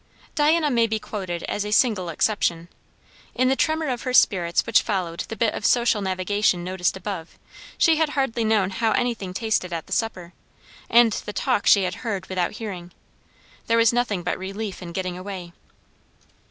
[0.33, 2.69] Diana may be quoted as a single exception.
[3.35, 7.37] In the tremor of her spirits which followed the bit of social navigation noticed above,
[7.77, 10.33] she had hardly known how anything tasted at the supper;
[10.89, 12.91] and the talk she had heard without hearing.
[13.67, 15.53] There was nothing but relief in getting away.